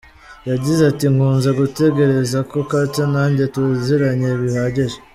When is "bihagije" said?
4.41-4.97